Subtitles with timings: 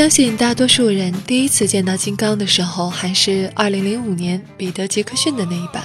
[0.00, 5.84] 相信大多数人第一次见到金刚的时候，还是2005年彼得·杰克逊的那一版。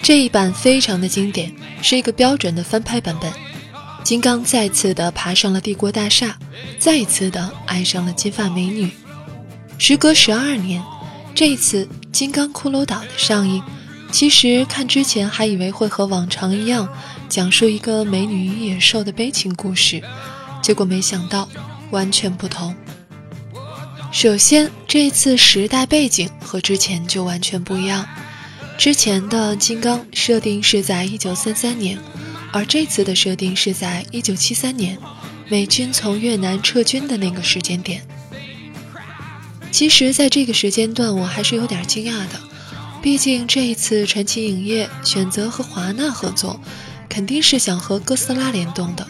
[0.00, 3.28] 这一版非常的经典，是一个标准的翻拍版本。
[4.04, 6.38] 金刚再次的爬上了帝国大厦，
[6.78, 8.92] 再一次的爱上了金发美女。
[9.76, 10.80] 时隔十二年，
[11.34, 13.60] 这一次《金刚骷髅岛》的上映，
[14.12, 16.88] 其实看之前还以为会和往常一样，
[17.28, 20.00] 讲述一个美女与野兽的悲情故事，
[20.62, 21.48] 结果没想到
[21.90, 22.72] 完全不同。
[24.10, 28.06] 首先，这次时代背景和之前就完全不一样。
[28.78, 31.98] 之前的金刚设定是在一九三三年，
[32.52, 34.98] 而这次的设定是在一九七三年，
[35.48, 38.02] 美军从越南撤军的那个时间点。
[39.70, 42.40] 其实，在这个时间段，我还是有点惊讶的。
[43.02, 46.58] 毕竟这一次传奇影业选择和华纳合作，
[47.08, 49.06] 肯定是想和哥斯拉联动的。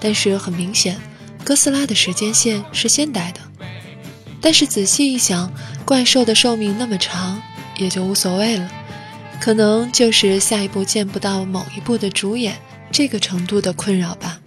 [0.00, 1.00] 但是很明显，
[1.44, 3.40] 哥斯拉的时间线是现代的。
[4.42, 5.50] 但是仔细一想，
[5.86, 7.40] 怪兽的寿命那么长，
[7.78, 8.68] 也就无所谓了。
[9.40, 12.56] 可能就是下一部见不到某一部的主演
[12.90, 14.41] 这个程度的困扰吧。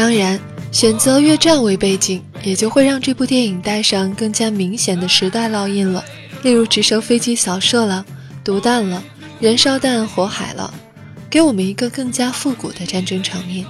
[0.00, 0.40] 当然，
[0.72, 6.02] 选择越战为背景，也就会让这部电影带上更加明显的时代烙印了。
[6.42, 8.02] 例如，直升飞机扫射了，
[8.42, 9.04] 毒弹了，
[9.40, 10.72] 燃烧弹火海了，
[11.28, 13.66] 给我们一个更加复古的战争场面。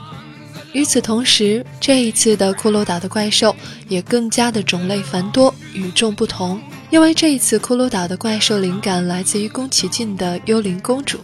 [0.73, 3.57] 与此同时，这一次的骷髅岛的怪兽
[3.89, 11.19] 也更加的种类繁多、与众不同，因为这一次骷髅岛的怪兽灵感来自于宫崎骏的《幽灵公主》。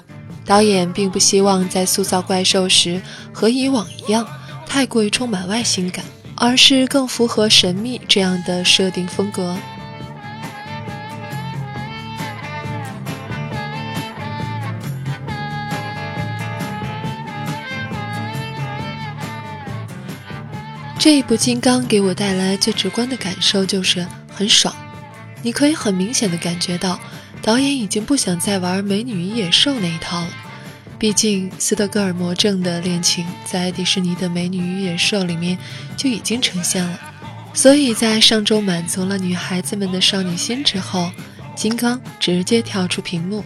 [0.45, 3.01] 导演并不希望在塑造怪兽时
[3.33, 4.27] 和以往一样。
[4.67, 6.05] 太过于充满外星感，
[6.37, 9.57] 而是更符合神秘这样的设定风格。
[20.99, 24.75] 这一部《金刚》给我带来最直观的感受就是很爽，
[25.41, 26.99] 你可以很明显的感觉到，
[27.41, 30.29] 导演已经不想再玩美女与野兽那一套了。
[30.99, 35.59] 毕竟，斯德哥尔摩症的恋情在迪士尼的《美女与野兽》里面
[35.95, 36.99] 就已经呈现了，
[37.53, 41.11] 所以在上周满足了女孩子们的少女心之后，
[41.55, 43.45] 金刚直接跳出屏幕，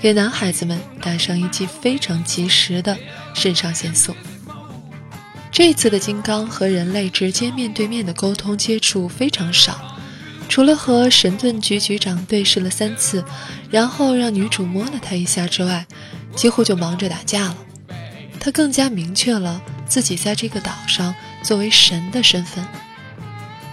[0.00, 2.96] 给男孩子们打上一剂非常及时的
[3.34, 4.14] 肾上腺素。
[5.50, 9.98] 这次的金刚和人类直接面对面的沟通接触非常少，
[10.48, 13.24] 除了和神盾局局长对视了三次，
[13.70, 15.84] 然后让女主摸了他一下之外。
[16.34, 17.56] 几乎就忙着打架了，
[18.40, 22.64] 他更加明确了自己在这个岛上作为神的身份。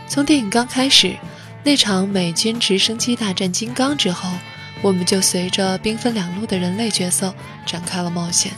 [0.08, 1.16] 从电影刚开始，
[1.64, 4.30] 那场美军直升机大战金刚之后，
[4.82, 7.34] 我们就随着兵分两路的人类角色
[7.66, 8.52] 展开了冒险。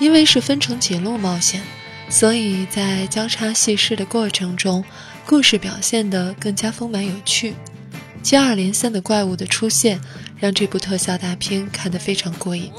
[0.00, 1.62] 因为是分成几路冒险，
[2.08, 4.84] 所以在交叉叙事的过程中，
[5.24, 7.54] 故事表现得更加丰满有趣。
[8.24, 10.00] 接二连三的怪物的出现。
[10.44, 12.70] 让这部特效大片看得非常过瘾。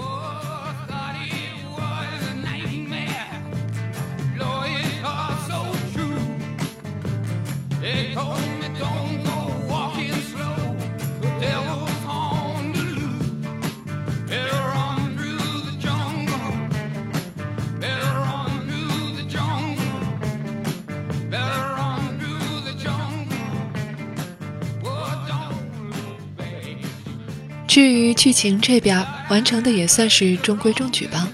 [27.76, 31.28] 至于剧情这边完成的也算是中规中矩吧，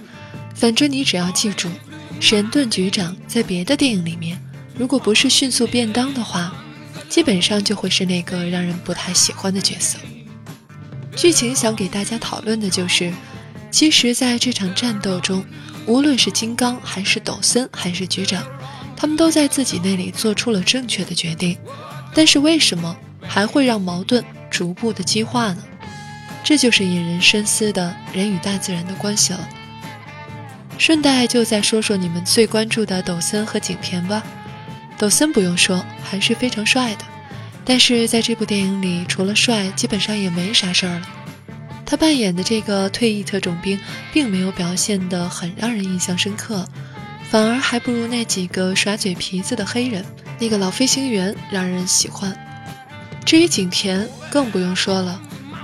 [0.56, 1.70] 反正你只要记住，
[2.20, 4.42] 神盾局长在别的电影里面，
[4.76, 6.52] 如果不是迅速便当的话，
[7.08, 10.00] 基本上就会是那个让人不太喜欢的角色。
[11.16, 13.14] 剧情想给大家讨论的就是，
[13.70, 15.46] 其实在这场战斗中，
[15.86, 18.44] 无论是金刚还是抖森还是局长，
[18.98, 21.56] 他们都在自己那里做出了正确的决定，
[22.16, 22.98] 但是为什么
[23.28, 25.64] 还会让矛盾逐步的激化呢？
[26.44, 29.48] 这就是引人深思的人与大自然的关系了。
[30.78, 34.24] 顺带就再说说你们最关注的抖森和景甜吧。
[34.98, 37.06] 抖森不用说，还是非常帅的，
[37.64, 41.08] 但是在这部电影里，除了帅，基本上也没啥事儿了。
[41.86, 43.80] 他扮演的这个退役特种兵，
[44.14, 46.68] 并没有表现得很让人印象深刻，
[47.30, 50.06] 反而还不如那几个耍嘴皮子的黑人，
[50.40, 52.36] 那个老飞行员让人喜欢。
[53.26, 55.22] 至于景甜，更不用说了。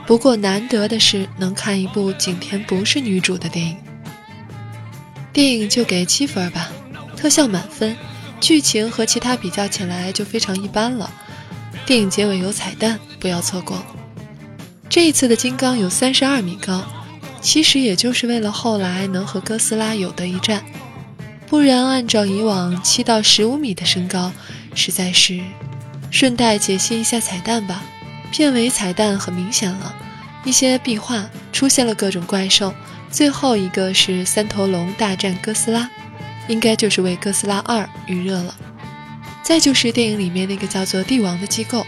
[0.07, 3.75] 不过难得的是能看一部景甜不是女主的电影。
[5.33, 6.71] 电影就给七分吧，
[7.17, 7.95] 特效满分，
[8.39, 11.11] 剧情和其他比较起来就非常一般了。
[11.85, 13.83] 电影结尾有彩蛋，不要错过。
[14.87, 16.81] 这一次的金刚有三十二米高，
[17.41, 20.63] 其实也就是为了后来能和哥斯拉有的一战，
[21.47, 24.31] 不然按照以往七到十五米的身高，
[24.73, 25.41] 实在是。
[26.09, 27.83] 顺带解析一下彩蛋吧。
[28.31, 29.95] 片尾彩蛋很明显了，
[30.43, 32.73] 一些壁画出现了各种怪兽，
[33.09, 35.89] 最后一个是三头龙大战哥斯拉，
[36.47, 38.55] 应该就是为哥斯拉二预热了。
[39.43, 41.85] 再就是电影里面那个叫做帝王的机构，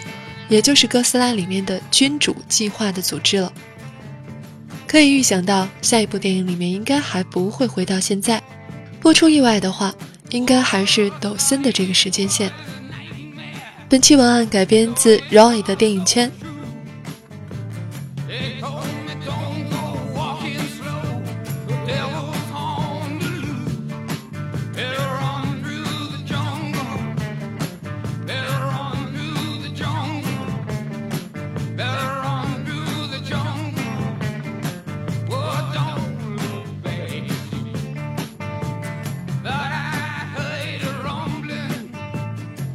[0.47, 3.51] 也就是哥斯拉里面的君主计划的组织了。
[4.87, 8.41] 可以预想到下一部电影里面应该还不会回到现在，
[8.99, 9.93] 不出意外的话，
[10.29, 12.51] 应该还是抖森的这个时间线。
[13.89, 16.31] 本期文案改编自 Roy 的电影圈。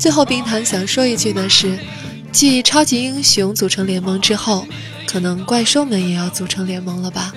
[0.05, 1.79] 最后，冰糖想说一句的是，
[2.31, 4.67] 继超级英雄组成联盟之后，
[5.07, 7.33] 可能怪兽们也要组成联盟了吧？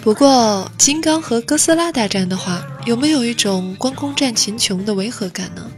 [0.00, 5.68] 不过，金刚和哥斯拉大战的话，有没有一种关公战秦琼的违和感呢？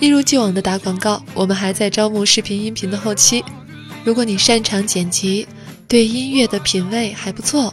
[0.00, 3.42] 一如既往的打广告，我们还在招募视频音频的后期。
[4.04, 5.48] 如果你擅长剪辑，
[5.88, 7.72] 对音乐的品味还不错，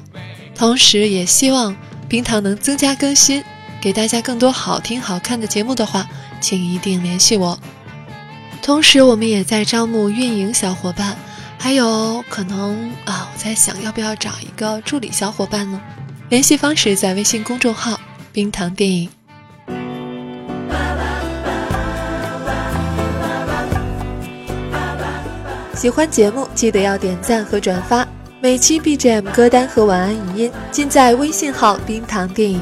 [0.55, 1.75] 同时也希望
[2.07, 3.43] 冰糖能增加更新，
[3.81, 6.07] 给大家更多好听好看的节目的话，
[6.39, 7.59] 请一定联系我。
[8.61, 11.15] 同时，我们也在招募运营小伙伴，
[11.57, 15.81] 还有可能啊，我在想要不要找一个助理小伙伴呢？
[16.29, 17.99] 联系方式在微信公众号
[18.31, 19.09] “冰糖电影”。
[25.75, 28.07] 喜欢节目记得要点赞和转发，
[28.39, 32.61] 每期 BGM 歌单和晚安语音尽在微信号“冰糖电影”。